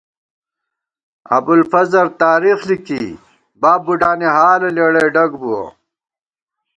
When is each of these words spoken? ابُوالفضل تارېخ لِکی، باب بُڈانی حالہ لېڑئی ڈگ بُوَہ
ابُوالفضل 1.37 2.07
تارېخ 2.23 2.59
لِکی، 2.69 3.03
باب 3.61 3.81
بُڈانی 3.85 4.27
حالہ 4.35 4.69
لېڑئی 4.75 5.07
ڈگ 5.15 5.31
بُوَہ 5.41 5.63